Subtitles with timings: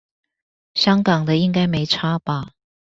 [0.73, 2.53] 香港的應該沒差吧